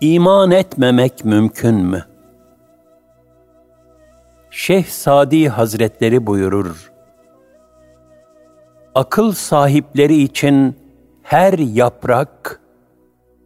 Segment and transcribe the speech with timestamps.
[0.00, 2.04] İman etmemek mümkün mü?
[4.50, 6.92] Şeyh Sadi Hazretleri buyurur.
[8.94, 10.76] Akıl sahipleri için
[11.22, 12.60] her yaprak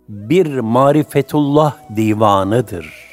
[0.08, 3.08] bir marifetullah divanıdır.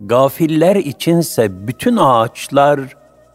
[0.00, 2.80] Gafiller içinse bütün ağaçlar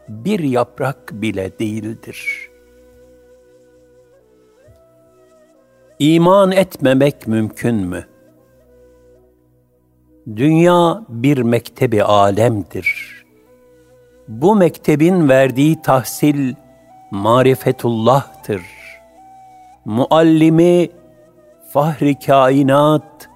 [0.10, 2.50] bir yaprak bile değildir.
[6.00, 8.15] İman etmemek mümkün mü?
[10.28, 13.16] Dünya bir mektebi alemdir.
[14.28, 16.56] Bu mektebin verdiği tahsil
[17.12, 18.62] marifetullah'tır.
[19.86, 20.90] Muallimi
[21.74, 23.30] fahri kainat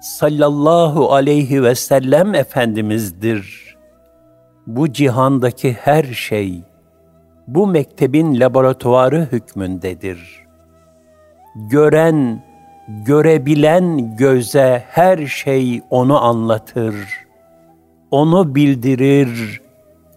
[0.00, 3.76] sallallahu aleyhi ve sellem Efendimiz'dir.
[4.66, 6.62] Bu cihandaki her şey
[7.46, 10.46] bu mektebin laboratuvarı hükmündedir.
[11.54, 12.47] Gören,
[12.88, 16.94] görebilen göze her şey onu anlatır,
[18.10, 19.60] onu bildirir,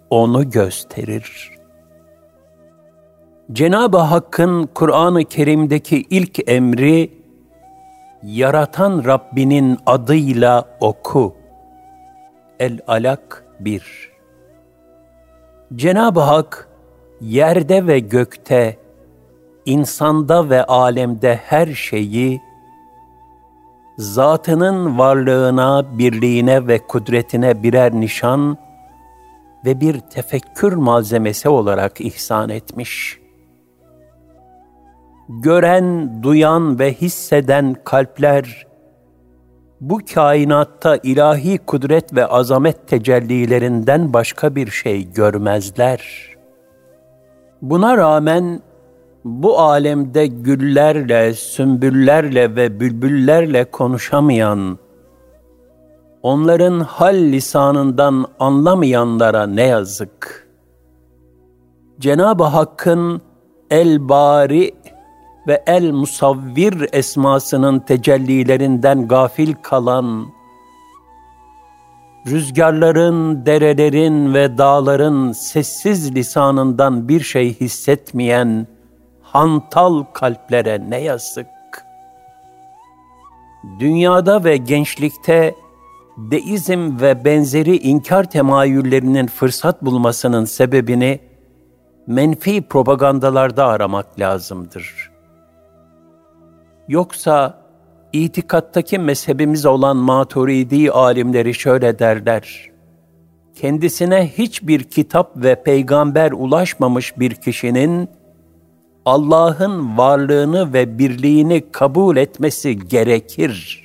[0.09, 1.51] onu gösterir.
[3.51, 7.11] Cenab-ı Hakk'ın Kur'an-ı Kerim'deki ilk emri,
[8.23, 11.35] yaratan Rabbinin adıyla oku.
[12.59, 14.11] El-Alak 1
[15.75, 16.67] Cenab-ı Hak,
[17.21, 18.77] yerde ve gökte,
[19.65, 22.41] insanda ve alemde her şeyi,
[24.01, 28.57] zatının varlığına, birliğine ve kudretine birer nişan
[29.65, 33.19] ve bir tefekkür malzemesi olarak ihsan etmiş.
[35.29, 38.67] Gören, duyan ve hisseden kalpler,
[39.81, 46.29] bu kainatta ilahi kudret ve azamet tecellilerinden başka bir şey görmezler.
[47.61, 48.61] Buna rağmen
[49.25, 54.77] bu alemde güllerle, sümbüllerle ve bülbüllerle konuşamayan,
[56.23, 60.47] onların hal lisanından anlamayanlara ne yazık.
[61.99, 63.21] Cenab-ı Hakk'ın
[63.69, 64.71] El-Bari
[65.47, 70.25] ve El-Musavvir esmasının tecellilerinden gafil kalan,
[72.27, 78.67] rüzgarların, derelerin ve dağların sessiz lisanından bir şey hissetmeyen,
[79.31, 81.47] hantal kalplere ne yazık.
[83.79, 85.55] Dünyada ve gençlikte
[86.17, 91.19] deizm ve benzeri inkar temayüllerinin fırsat bulmasının sebebini
[92.07, 95.11] menfi propagandalarda aramak lazımdır.
[96.87, 97.61] Yoksa
[98.13, 102.71] itikattaki mezhebimiz olan maturidi alimleri şöyle derler.
[103.55, 108.09] Kendisine hiçbir kitap ve peygamber ulaşmamış bir kişinin
[109.05, 113.83] Allah'ın varlığını ve birliğini kabul etmesi gerekir.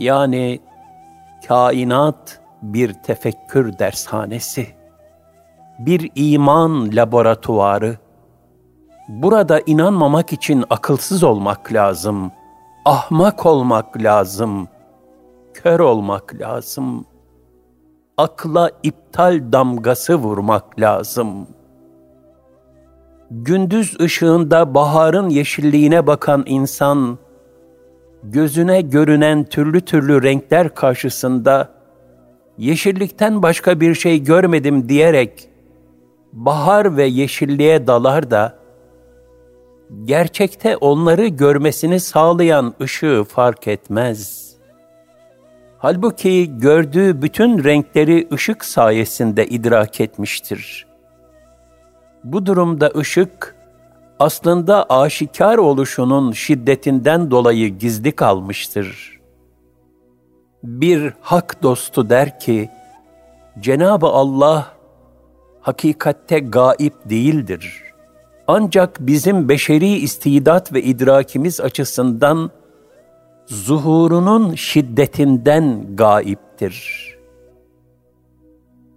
[0.00, 0.60] Yani
[1.48, 4.66] kainat bir tefekkür dershanesi,
[5.78, 7.98] bir iman laboratuvarı.
[9.08, 12.32] Burada inanmamak için akılsız olmak lazım,
[12.84, 14.68] ahmak olmak lazım,
[15.54, 17.04] kör olmak lazım,
[18.16, 21.57] akla iptal damgası vurmak lazım.''
[23.30, 27.18] Gündüz ışığında baharın yeşilliğine bakan insan,
[28.22, 31.68] gözüne görünen türlü türlü renkler karşısında,
[32.58, 35.48] yeşillikten başka bir şey görmedim diyerek,
[36.32, 38.58] bahar ve yeşilliğe dalar da,
[40.04, 44.48] gerçekte onları görmesini sağlayan ışığı fark etmez.
[45.78, 50.87] Halbuki gördüğü bütün renkleri ışık sayesinde idrak etmiştir.''
[52.24, 53.54] Bu durumda ışık
[54.18, 59.18] aslında aşikar oluşunun şiddetinden dolayı gizli kalmıştır.
[60.62, 62.70] Bir hak dostu der ki,
[63.60, 64.66] Cenab-ı Allah
[65.60, 67.82] hakikatte gaip değildir.
[68.46, 72.50] Ancak bizim beşeri istidat ve idrakimiz açısından
[73.46, 77.08] zuhurunun şiddetinden gaiptir.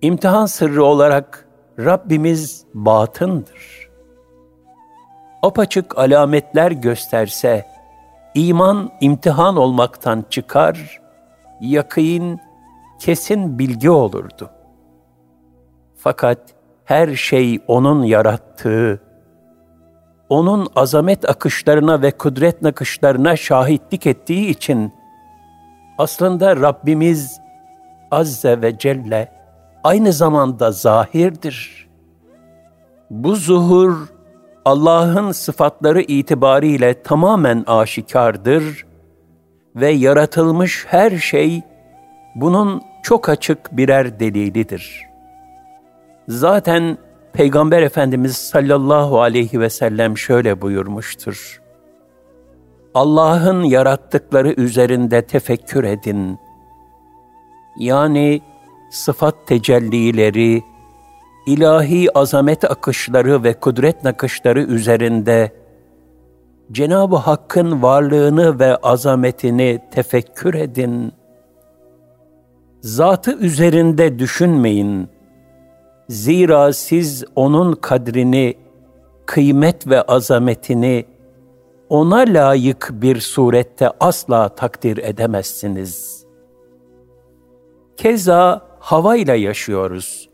[0.01, 1.47] İmtihan sırrı olarak
[1.85, 3.89] Rabbimiz batındır.
[5.43, 7.65] Apaçık alametler gösterse,
[8.33, 11.01] iman imtihan olmaktan çıkar,
[11.61, 12.39] yakîn
[12.99, 14.49] kesin bilgi olurdu.
[15.95, 16.39] Fakat
[16.85, 19.01] her şey O'nun yarattığı,
[20.29, 24.93] O'nun azamet akışlarına ve kudret nakışlarına şahitlik ettiği için,
[25.97, 27.41] aslında Rabbimiz
[28.11, 29.40] Azze ve Celle,
[29.83, 31.87] aynı zamanda zahirdir.
[33.09, 34.07] Bu zuhur
[34.65, 38.85] Allah'ın sıfatları itibariyle tamamen aşikardır
[39.75, 41.61] ve yaratılmış her şey
[42.35, 45.03] bunun çok açık birer delilidir.
[46.27, 46.97] Zaten
[47.33, 51.61] Peygamber Efendimiz sallallahu aleyhi ve sellem şöyle buyurmuştur.
[52.93, 56.39] Allah'ın yarattıkları üzerinde tefekkür edin.
[57.77, 58.41] Yani
[58.91, 60.63] sıfat tecellileri,
[61.45, 65.51] ilahi azamet akışları ve kudret nakışları üzerinde
[66.71, 71.13] Cenab-ı Hakk'ın varlığını ve azametini tefekkür edin.
[72.81, 75.09] Zatı üzerinde düşünmeyin.
[76.09, 78.57] Zira siz onun kadrini,
[79.25, 81.05] kıymet ve azametini
[81.89, 86.20] ona layık bir surette asla takdir edemezsiniz.
[88.01, 90.29] Keza havayla yaşıyoruz.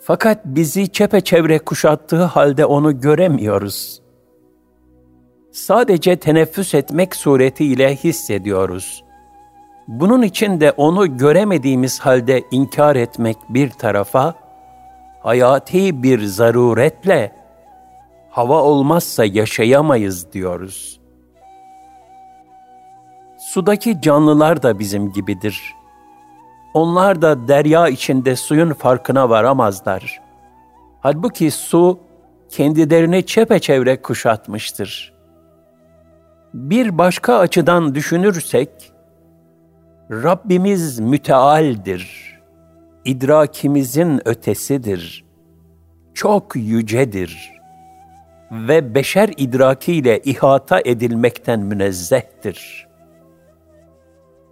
[0.00, 4.02] Fakat bizi çepeçevre kuşattığı halde onu göremiyoruz.
[5.52, 9.04] Sadece teneffüs etmek suretiyle hissediyoruz.
[9.88, 14.34] Bunun için de onu göremediğimiz halde inkar etmek bir tarafa,
[15.20, 17.36] hayati bir zaruretle
[18.30, 21.00] hava olmazsa yaşayamayız diyoruz.
[23.38, 25.81] Sudaki canlılar da bizim gibidir.
[26.74, 30.20] Onlar da derya içinde suyun farkına varamazlar.
[31.00, 32.00] Halbuki su
[32.48, 35.12] kendilerini çepeçevre kuşatmıştır.
[36.54, 38.92] Bir başka açıdan düşünürsek,
[40.10, 42.32] Rabbimiz mütealdir,
[43.04, 45.24] idrakimizin ötesidir,
[46.14, 47.52] çok yücedir
[48.52, 52.91] ve beşer idrakiyle ihata edilmekten münezzehtir.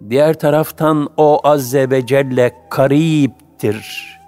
[0.09, 4.19] Diğer taraftan o Azze ve Celle kariptir.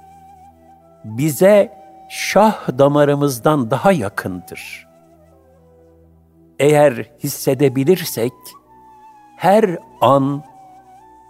[1.04, 1.74] Bize
[2.10, 4.88] şah damarımızdan daha yakındır.
[6.60, 8.34] Eğer hissedebilirsek,
[9.38, 10.44] her an,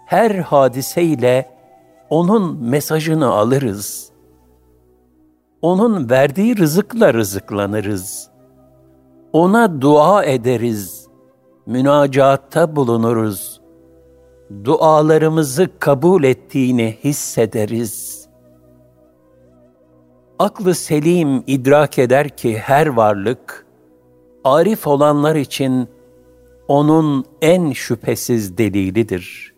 [0.06, 1.50] her hadiseyle
[2.10, 4.12] onun mesajını alırız.
[5.62, 8.34] Onun verdiği rızıkla rızıklanırız.''
[9.34, 11.08] Ona dua ederiz,
[11.66, 13.62] münacatta bulunuruz.
[14.64, 18.28] Dualarımızı kabul ettiğini hissederiz.
[20.40, 23.66] Aklı selim idrak eder ki her varlık,
[24.44, 25.90] arif olanlar için
[26.68, 29.54] onun en şüphesiz delilidir.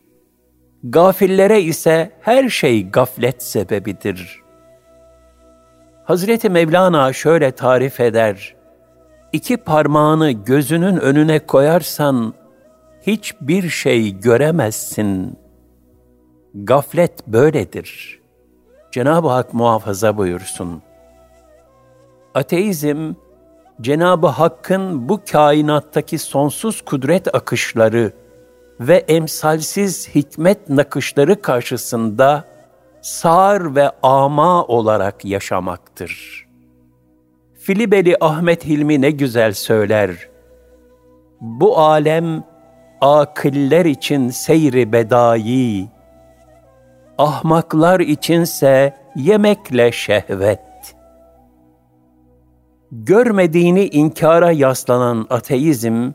[0.83, 4.41] Gafillere ise her şey gaflet sebebidir.
[6.03, 8.55] Hazreti Mevlana şöyle tarif eder
[9.35, 12.33] iki parmağını gözünün önüne koyarsan
[13.07, 15.37] hiçbir şey göremezsin.
[16.53, 18.19] Gaflet böyledir.
[18.91, 20.81] Cenab-ı Hak muhafaza buyursun.
[22.33, 23.13] Ateizm,
[23.81, 28.11] Cenab-ı Hakk'ın bu kainattaki sonsuz kudret akışları
[28.79, 32.43] ve emsalsiz hikmet nakışları karşısında
[33.01, 36.45] sağır ve ama olarak yaşamaktır.''
[37.65, 40.29] Filibeli Ahmet Hilmi ne güzel söyler.
[41.41, 42.43] Bu alem
[43.01, 45.87] akiller için seyri bedai,
[47.17, 50.95] ahmaklar içinse yemekle şehvet.
[52.91, 56.11] Görmediğini inkara yaslanan ateizm,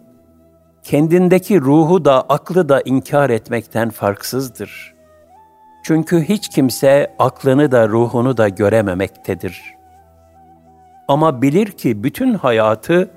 [0.83, 4.95] kendindeki ruhu da aklı da inkar etmekten farksızdır.
[5.85, 9.81] Çünkü hiç kimse aklını da ruhunu da görememektedir.''
[11.11, 13.11] Ama bilir ki bütün hayatı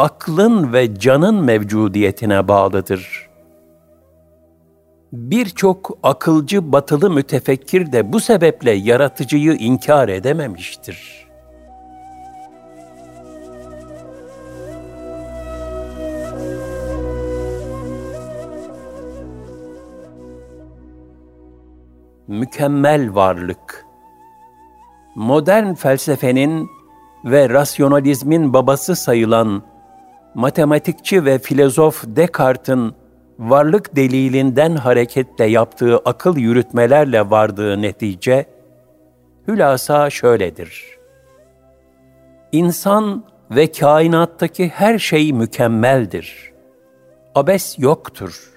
[0.00, 3.30] aklın ve canın mevcudiyetine bağlıdır.
[5.12, 11.26] Birçok akılcı batılı mütefekkir de bu sebeple yaratıcıyı inkar edememiştir.
[22.28, 23.86] Mükemmel varlık
[25.14, 26.70] Modern felsefenin
[27.24, 29.69] ve rasyonalizmin babası sayılan
[30.34, 32.94] matematikçi ve filozof Descartes'in
[33.38, 38.46] varlık delilinden hareketle yaptığı akıl yürütmelerle vardığı netice,
[39.48, 40.98] hülasa şöyledir.
[42.52, 46.52] İnsan ve kainattaki her şey mükemmeldir.
[47.34, 48.50] Abes yoktur.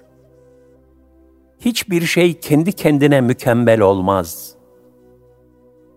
[1.60, 4.54] Hiçbir şey kendi kendine mükemmel olmaz.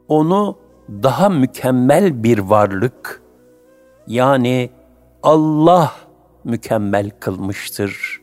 [0.07, 0.57] Onu
[0.89, 3.21] daha mükemmel bir varlık,
[4.07, 4.69] yani
[5.23, 5.93] Allah
[6.43, 8.21] mükemmel kılmıştır.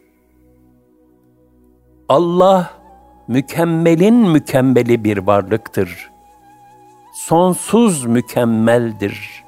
[2.09, 2.71] Allah
[3.29, 6.11] mükemmelin mükemmeli bir varlıktır.
[7.15, 9.45] Sonsuz mükemmeldir.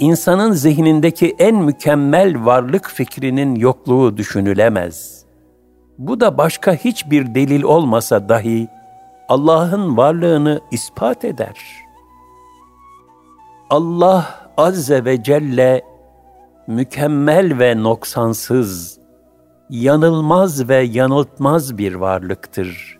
[0.00, 5.24] insanın zihnindeki en mükemmel varlık fikrinin yokluğu düşünülemez.
[5.98, 8.68] Bu da başka hiçbir delil olmasa dahi
[9.28, 11.56] Allah'ın varlığını ispat eder.
[13.70, 15.82] Allah azze ve celle
[16.70, 18.98] mükemmel ve noksansız,
[19.70, 22.98] yanılmaz ve yanıltmaz bir varlıktır.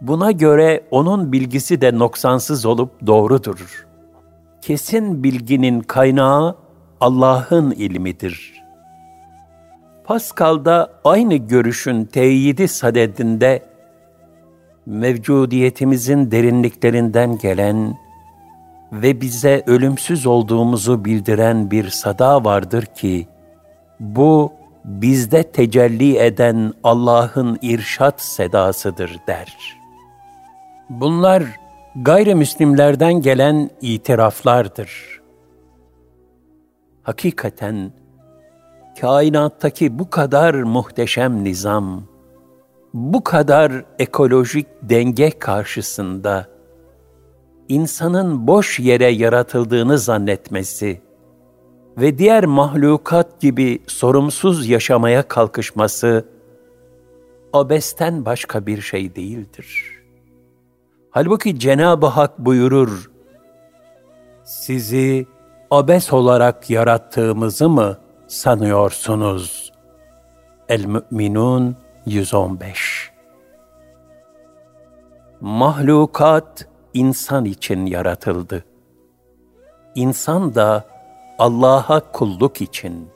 [0.00, 3.86] Buna göre onun bilgisi de noksansız olup doğrudur.
[4.62, 6.56] Kesin bilginin kaynağı
[7.00, 8.54] Allah'ın ilmidir.
[10.04, 13.62] Pascal'da aynı görüşün teyidi sadedinde
[14.86, 17.96] mevcudiyetimizin derinliklerinden gelen
[18.92, 23.28] ve bize ölümsüz olduğumuzu bildiren bir sada vardır ki,
[24.00, 24.52] bu
[24.84, 29.56] bizde tecelli eden Allah'ın irşat sedasıdır der.
[30.90, 31.44] Bunlar
[31.96, 35.20] gayrimüslimlerden gelen itiraflardır.
[37.02, 37.92] Hakikaten
[39.00, 42.02] kainattaki bu kadar muhteşem nizam,
[42.94, 46.53] bu kadar ekolojik denge karşısında
[47.68, 51.00] insanın boş yere yaratıldığını zannetmesi
[51.98, 56.24] ve diğer mahlukat gibi sorumsuz yaşamaya kalkışması
[57.52, 59.84] abesten başka bir şey değildir.
[61.10, 63.10] Halbuki Cenab-ı Hak buyurur,
[64.44, 65.26] sizi
[65.70, 69.72] abes olarak yarattığımızı mı sanıyorsunuz?
[70.68, 73.10] El-Mü'minun 115
[75.40, 78.64] Mahlukat insan için yaratıldı.
[79.94, 80.84] İnsan da
[81.38, 83.08] Allah'a kulluk için.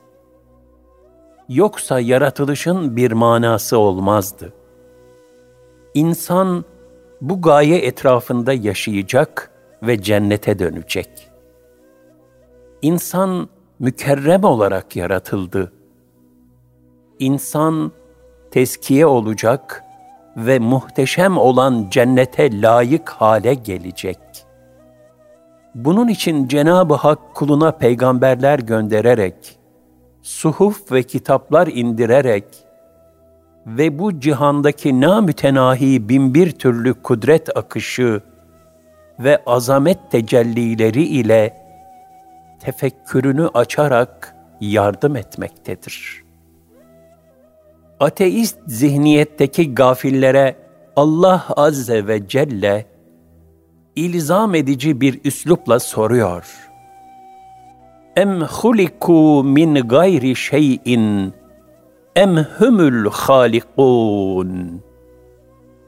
[1.49, 4.53] Yoksa yaratılışın bir manası olmazdı.
[5.95, 6.65] İnsan
[7.21, 9.51] bu gaye etrafında yaşayacak
[9.83, 11.31] ve cennete dönecek.
[12.83, 15.73] İnsan mükerrem olarak yaratıldı.
[17.19, 17.93] İnsan
[18.51, 19.85] teskiye olacak
[20.39, 24.19] ve muhteşem olan cennete layık hale gelecek.
[25.75, 29.59] Bunun için Cenab-ı Hak kuluna peygamberler göndererek,
[30.23, 32.45] suhuf ve kitaplar indirerek
[33.67, 38.21] ve bu cihandaki namütenahi binbir türlü kudret akışı
[39.19, 41.57] ve azamet tecellileri ile
[42.61, 46.28] tefekkürünü açarak yardım etmektedir.''
[48.01, 50.57] Ateist zihniyetteki gafillere
[50.97, 52.87] Allah Azze ve Celle
[53.97, 56.71] ilzam edici bir üslupla soruyor.
[58.17, 61.33] Em huliku min gayri şeyin
[62.17, 64.83] em humul halikun.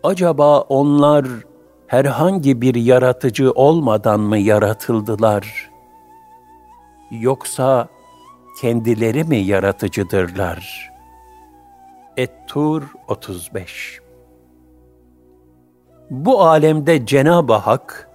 [0.03, 1.27] Acaba onlar
[1.87, 5.71] herhangi bir yaratıcı olmadan mı yaratıldılar?
[7.11, 7.89] Yoksa
[8.61, 10.90] kendileri mi yaratıcıdırlar?''
[12.17, 14.01] Et-Tur 35
[16.11, 18.09] Bu alemde Cenab-ı Hak,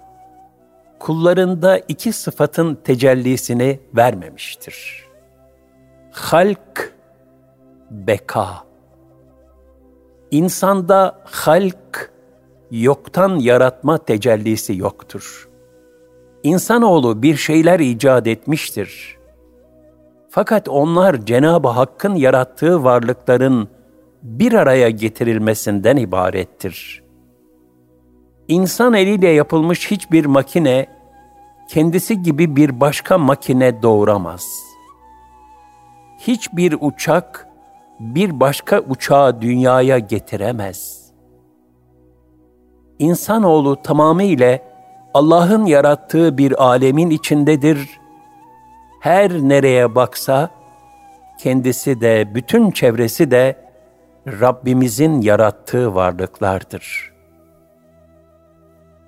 [0.98, 5.04] kullarında iki sıfatın tecellisini vermemiştir.
[6.12, 6.94] Halk,
[7.90, 8.48] beka.
[10.30, 12.12] İnsanda halk,
[12.70, 15.48] yoktan yaratma tecellisi yoktur.
[16.42, 19.16] İnsanoğlu bir şeyler icat etmiştir.
[20.30, 23.68] Fakat onlar Cenab-ı Hakk'ın yarattığı varlıkların
[24.26, 27.02] bir araya getirilmesinden ibarettir.
[28.48, 30.86] İnsan eliyle yapılmış hiçbir makine
[31.68, 34.46] kendisi gibi bir başka makine doğuramaz.
[36.18, 37.48] Hiçbir uçak
[38.00, 41.10] bir başka uçağı dünyaya getiremez.
[42.98, 44.58] İnsanoğlu tamamıyla
[45.14, 48.00] Allah'ın yarattığı bir alemin içindedir.
[49.00, 50.50] Her nereye baksa
[51.38, 53.65] kendisi de bütün çevresi de
[54.26, 57.12] Rabbimizin yarattığı varlıklardır.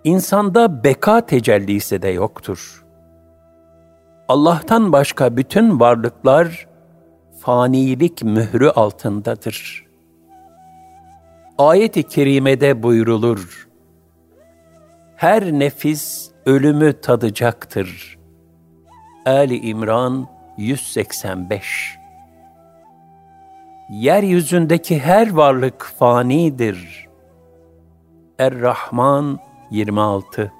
[0.04, 2.84] İnsanda beka tecellisi de yoktur.
[4.28, 6.68] Allah'tan başka bütün varlıklar
[7.40, 9.87] fanilik mührü altındadır.
[11.58, 13.68] Ayet-i kerimede buyrulur.
[15.16, 18.18] Her nefis ölümü tadacaktır.
[19.26, 21.98] Ali İmran 185
[23.88, 27.09] yeryüzündeki her varlık fanidir.
[28.38, 29.38] Er-Rahman
[29.71, 30.52] 26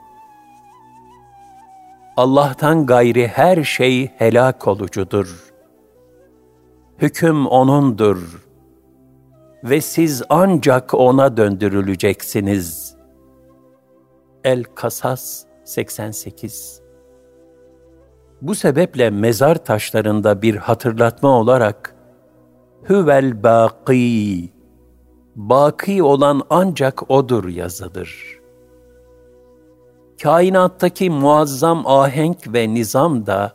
[2.16, 5.52] Allah'tan gayri her şey helak olucudur.
[6.99, 8.47] Hüküm O'nundur
[9.64, 12.97] ve siz ancak O'na döndürüleceksiniz.
[14.44, 16.82] El-Kasas 88
[18.42, 21.98] Bu sebeple mezar taşlarında bir hatırlatma olarak
[22.88, 24.49] Hüvel baki
[25.37, 28.40] Baki olan ancak O'dur yazılır.
[30.23, 33.52] Kainattaki muazzam ahenk ve nizam da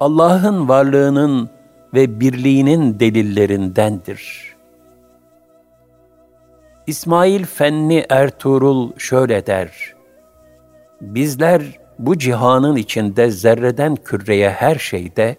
[0.00, 1.50] Allah'ın varlığının
[1.94, 4.54] ve birliğinin delillerindendir.
[6.86, 9.94] İsmail Fenni Ertuğrul şöyle der,
[11.00, 11.62] Bizler
[11.98, 15.36] bu cihanın içinde zerreden küreye her şeyde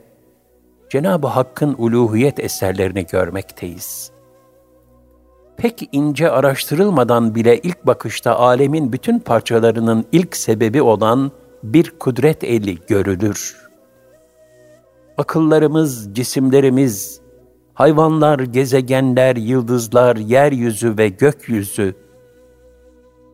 [0.89, 4.12] Cenab-ı Hakk'ın uluhiyet eserlerini görmekteyiz.
[5.58, 11.32] Pek ince araştırılmadan bile ilk bakışta alemin bütün parçalarının ilk sebebi olan
[11.63, 13.67] bir kudret eli görülür.
[15.17, 17.22] Akıllarımız, cisimlerimiz,
[17.74, 21.96] hayvanlar, gezegenler, yıldızlar, yeryüzü ve gökyüzü,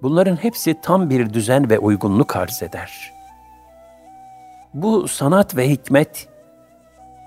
[0.02, 3.14] bunların hepsi tam bir düzen ve uygunluk arz eder.
[4.74, 6.28] Bu sanat ve hikmet,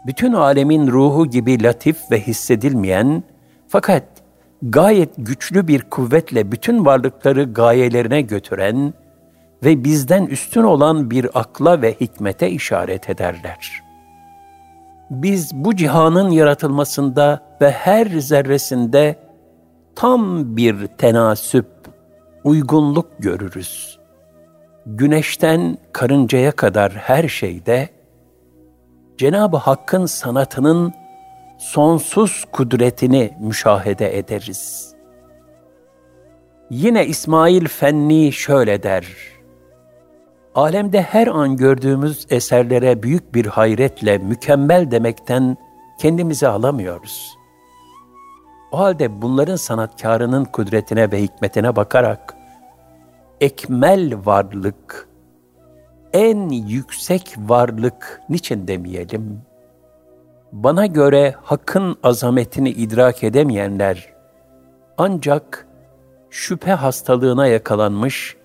[0.06, 3.22] bütün alemin ruhu gibi latif ve hissedilmeyen,
[3.68, 4.04] fakat
[4.62, 8.94] gayet güçlü bir kuvvetle bütün varlıkları gayelerine götüren
[9.64, 13.82] ve bizden üstün olan bir akla ve hikmete işaret ederler.
[15.10, 19.16] Biz bu cihanın yaratılmasında ve her zerresinde
[19.94, 21.66] tam bir tenasüp,
[22.44, 23.98] uygunluk görürüz.
[24.86, 27.88] Güneşten karıncaya kadar her şeyde
[29.18, 30.94] Cenab-ı Hakk'ın sanatının
[31.58, 34.94] sonsuz kudretini müşahede ederiz.
[36.70, 39.06] Yine İsmail Fenni şöyle der.
[40.54, 45.56] Alemde her an gördüğümüz eserlere büyük bir hayretle mükemmel demekten
[45.99, 47.37] kendimizi alamıyoruz.
[48.73, 52.37] O halde bunların sanatkarının kudretine ve hikmetine bakarak
[53.40, 55.08] ekmel varlık,
[56.16, 59.42] en yüksek varlık niçin demeyelim?
[60.52, 64.14] Bana göre hakkın azametini idrak edemeyenler
[64.99, 65.66] ancak
[66.30, 68.36] şüphe hastalığına yakalanmış,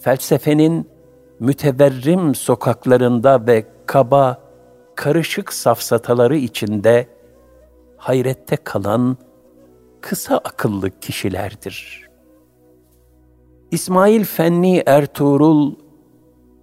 [0.00, 0.88] felsefenin
[1.40, 4.40] müteverrim sokaklarında ve kaba,
[4.94, 7.08] karışık safsataları içinde
[7.96, 9.16] hayrette kalan
[10.00, 12.08] kısa akıllı kişilerdir.
[13.70, 15.87] İsmail Fenni Ertuğrul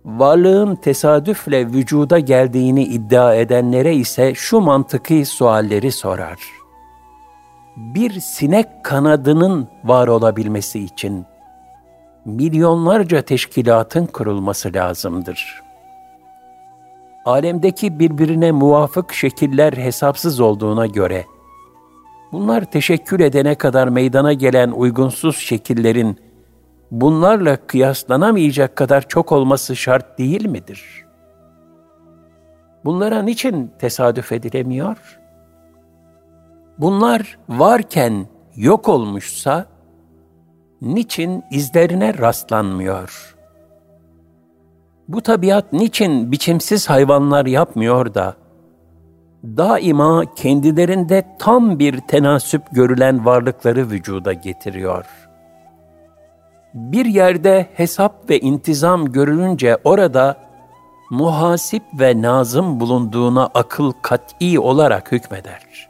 [0.05, 6.39] varlığın tesadüfle vücuda geldiğini iddia edenlere ise şu mantıki sualleri sorar.
[7.75, 11.25] Bir sinek kanadının var olabilmesi için
[12.25, 15.63] milyonlarca teşkilatın kurulması lazımdır.
[17.25, 21.25] Alemdeki birbirine muvafık şekiller hesapsız olduğuna göre,
[22.31, 26.24] bunlar teşekkül edene kadar meydana gelen uygunsuz şekillerin
[26.91, 31.05] bunlarla kıyaslanamayacak kadar çok olması şart değil midir?
[32.85, 35.19] Bunlara niçin tesadüf edilemiyor?
[36.77, 39.65] Bunlar varken yok olmuşsa,
[40.81, 43.35] niçin izlerine rastlanmıyor?
[45.07, 48.35] Bu tabiat niçin biçimsiz hayvanlar yapmıyor da,
[49.43, 55.24] daima kendilerinde tam bir tenasüp görülen varlıkları vücuda getiriyor?''
[56.75, 60.37] Bir yerde hesap ve intizam görülünce orada
[61.09, 65.89] muhasip ve nazım bulunduğuna akıl kat'i olarak hükmeder.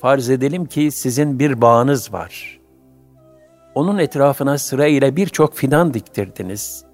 [0.00, 2.60] Farz edelim ki sizin bir bağınız var.
[3.74, 6.84] Onun etrafına sırayla birçok fidan diktirdiniz.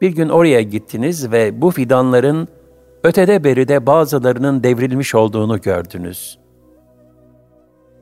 [0.00, 2.48] Bir gün oraya gittiniz ve bu fidanların
[3.04, 6.38] ötede beride bazılarının devrilmiş olduğunu gördünüz.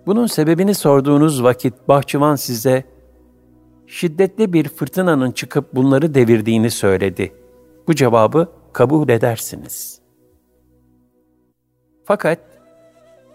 [0.07, 2.93] Bunun sebebini sorduğunuz vakit bahçıvan size
[3.87, 7.33] şiddetli bir fırtınanın çıkıp bunları devirdiğini söyledi.
[7.88, 10.01] Bu cevabı kabul edersiniz.
[12.05, 12.38] Fakat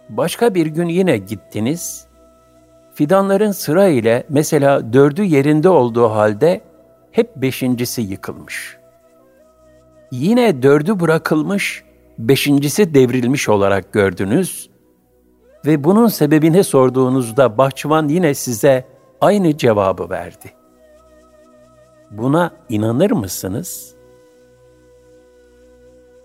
[0.09, 2.07] başka bir gün yine gittiniz,
[2.93, 6.62] fidanların sıra ile mesela dördü yerinde olduğu halde
[7.12, 8.77] hep beşincisi yıkılmış.
[10.12, 11.83] Yine dördü bırakılmış,
[12.17, 14.69] beşincisi devrilmiş olarak gördünüz
[15.65, 18.85] ve bunun sebebini sorduğunuzda bahçıvan yine size
[19.21, 20.53] aynı cevabı verdi.
[22.12, 23.95] Buna inanır mısınız?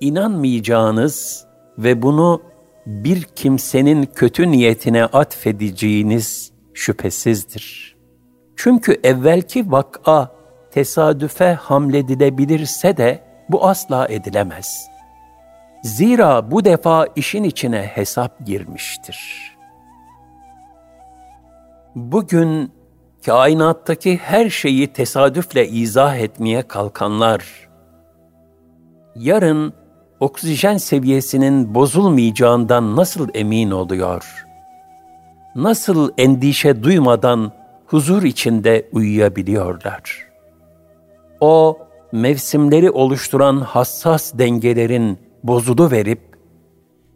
[0.01, 1.47] İnanmayacağınız
[1.79, 2.43] ve bunu
[2.87, 7.97] bir kimsenin kötü niyetine atfedeceğiniz şüphesizdir.
[8.57, 10.31] Çünkü evvelki vak'a
[10.71, 14.87] tesadüfe hamledilebilirse de bu asla edilemez.
[15.83, 19.51] Zira bu defa işin içine hesap girmiştir.
[21.95, 22.73] Bugün
[23.27, 27.69] kainattaki her şeyi tesadüfle izah etmeye kalkanlar,
[29.17, 29.73] yarın
[30.21, 34.47] oksijen seviyesinin bozulmayacağından nasıl emin oluyor?
[35.57, 37.53] Nasıl endişe duymadan
[37.87, 40.27] huzur içinde uyuyabiliyorlar?
[41.41, 41.79] O
[42.13, 46.21] mevsimleri oluşturan hassas dengelerin bozulu verip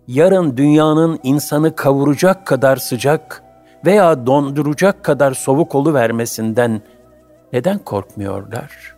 [0.09, 3.48] yarın dünyanın insanı kavuracak kadar sıcak
[3.85, 6.83] veya donduracak kadar soğuk olu vermesinden
[7.53, 8.97] neden korkmuyorlar?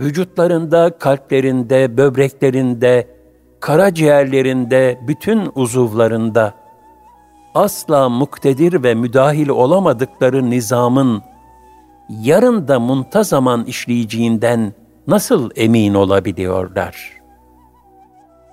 [0.00, 3.08] Vücutlarında, kalplerinde, böbreklerinde,
[3.60, 6.54] karaciğerlerinde, bütün uzuvlarında
[7.54, 11.22] asla muktedir ve müdahil olamadıkları nizamın
[12.08, 14.72] yarın da muntazaman işleyeceğinden
[15.06, 17.12] nasıl emin olabiliyorlar?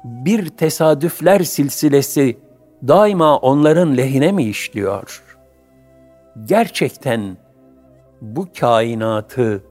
[0.03, 2.37] Bir tesadüfler silsilesi
[2.87, 5.23] daima onların lehine mi işliyor?
[6.45, 7.37] Gerçekten
[8.21, 9.63] bu kainatı,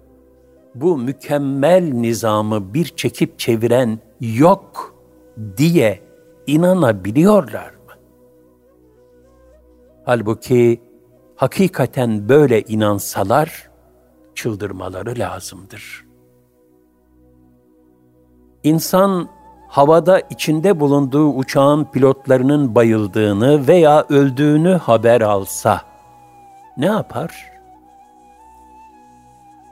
[0.74, 4.94] bu mükemmel nizamı bir çekip çeviren yok
[5.56, 6.00] diye
[6.46, 7.94] inanabiliyorlar mı?
[10.04, 10.80] Halbuki
[11.36, 13.70] hakikaten böyle inansalar
[14.34, 16.06] çıldırmaları lazımdır.
[18.62, 19.28] İnsan
[19.70, 25.82] havada içinde bulunduğu uçağın pilotlarının bayıldığını veya öldüğünü haber alsa
[26.76, 27.50] ne yapar?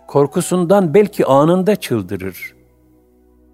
[0.06, 2.54] Korkusundan belki anında çıldırır.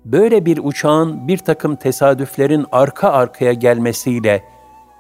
[0.05, 4.45] Böyle bir uçağın bir takım tesadüflerin arka arkaya gelmesiyle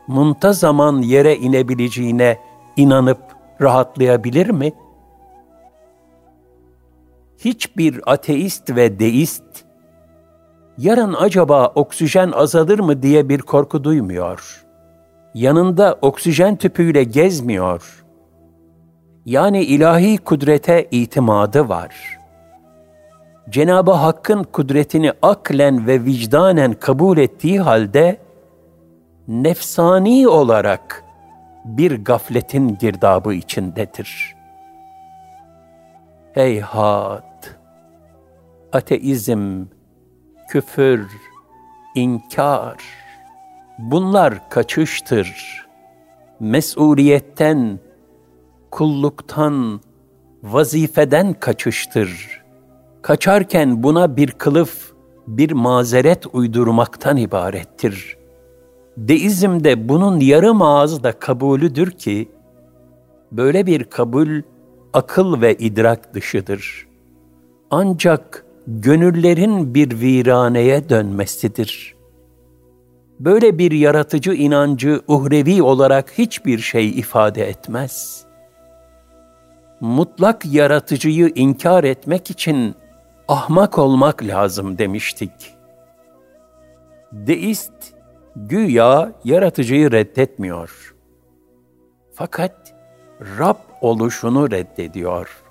[0.07, 2.39] muntazaman yere inebileceğine
[2.77, 3.21] inanıp
[3.61, 4.73] rahatlayabilir mi?
[7.39, 9.64] Hiçbir ateist ve deist
[10.79, 14.65] yarın acaba oksijen azalır mı diye bir korku duymuyor.
[15.35, 18.05] Yanında oksijen tüpüyle gezmiyor.
[19.27, 22.19] Yani ilahi kudrete itimadı var.
[23.51, 28.19] Cenab-ı Hakk'ın kudretini aklen ve vicdanen kabul ettiği halde
[29.29, 31.05] nefsani olarak
[31.65, 34.35] bir gafletin girdabı içindedir.
[36.33, 37.57] Heyhat!
[38.73, 39.65] Ateizm,
[40.49, 41.07] küfür,
[41.95, 42.77] inkar,
[43.79, 45.35] bunlar kaçıştır.
[46.41, 47.79] Mesuliyetten,
[48.71, 49.81] kulluktan,
[50.43, 52.43] vazifeden kaçıştır.
[53.03, 54.93] Kaçarken buna bir kılıf,
[55.27, 58.17] bir mazeret uydurmaktan ibarettir.
[58.97, 62.29] Deizmde bunun yarım ağızda kabulüdür ki,
[63.33, 64.43] böyle bir kabul
[64.93, 66.87] akıl ve idrak dışıdır.
[67.71, 71.95] Ancak gönüllerin bir viraneye dönmesidir.
[73.21, 78.25] Böyle bir yaratıcı inancı uhrevi olarak hiçbir şey ifade etmez.
[79.81, 82.75] Mutlak yaratıcıyı inkar etmek için
[83.29, 85.55] ahmak olmak lazım demiştik.
[87.13, 87.73] Deist
[88.37, 90.95] güya yaratıcıyı reddetmiyor.
[92.15, 92.75] Fakat
[93.39, 95.43] Rab oluşunu reddediyor.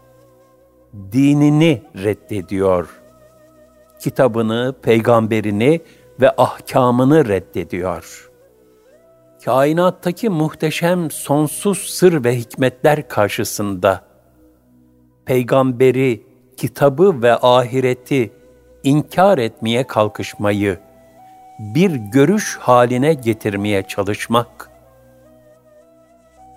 [1.11, 3.02] Dinini reddediyor
[4.03, 5.81] kitabını, peygamberini
[6.21, 8.31] ve ahkamını reddediyor.
[9.45, 14.01] Kainattaki muhteşem sonsuz sır ve hikmetler karşısında
[15.25, 16.23] peygamberi,
[16.57, 18.31] kitabı ve ahireti
[18.83, 20.79] inkar etmeye kalkışmayı
[21.59, 24.69] bir görüş haline getirmeye çalışmak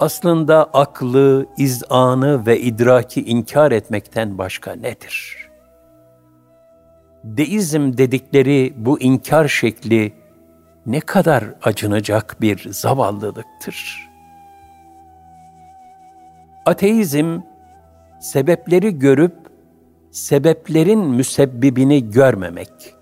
[0.01, 5.46] aslında aklı, izanı ve idraki inkar etmekten başka nedir?''
[7.27, 10.13] Deizm dedikleri bu inkar şekli
[10.87, 14.09] ne kadar acınacak bir zavallılıktır.
[16.67, 17.41] Ateizm,
[18.21, 19.37] sebepleri görüp
[20.11, 22.95] sebeplerin müsebbibini görmemek.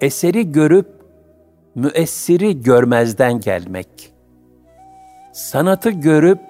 [0.00, 0.88] Eseri görüp
[1.74, 4.12] müessiri görmezden gelmek.
[5.32, 6.40] Sanatı görüp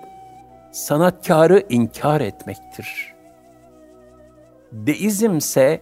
[0.73, 3.15] sanatkarı inkar etmektir.
[4.73, 5.81] Deizm ise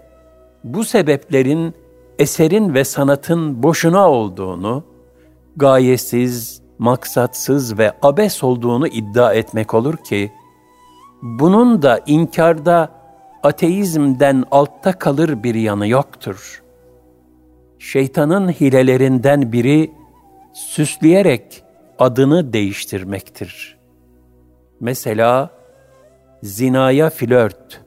[0.64, 1.74] bu sebeplerin
[2.18, 4.85] eserin ve sanatın boşuna olduğunu,
[5.57, 10.33] gayesiz, maksatsız ve abes olduğunu iddia etmek olur ki,
[11.22, 12.90] bunun da inkarda
[13.42, 16.62] ateizmden altta kalır bir yanı yoktur.
[17.79, 19.92] Şeytanın hilelerinden biri
[20.53, 21.64] süsleyerek
[21.98, 23.79] adını değiştirmektir.
[24.81, 25.50] Mesela
[26.42, 27.81] zinaya flört,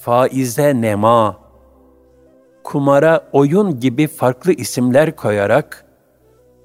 [0.00, 1.38] faize nema,
[2.64, 5.84] kumara oyun gibi farklı isimler koyarak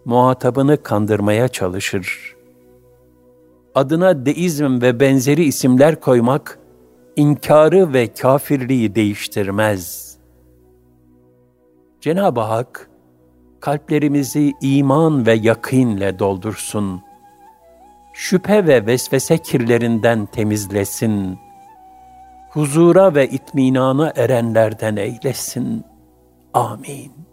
[0.05, 2.35] muhatabını kandırmaya çalışır.
[3.75, 6.59] Adına deizm ve benzeri isimler koymak
[7.15, 10.15] inkarı ve kafirliği değiştirmez.
[12.01, 12.89] Cenab-ı Hak,
[13.59, 17.01] kalplerimizi iman ve yakinle doldursun.
[18.13, 21.37] Şüphe ve vesvese kirlerinden temizlesin.
[22.55, 25.85] Huzura ve itminana erenlerden eylesin.
[26.53, 27.24] Amin.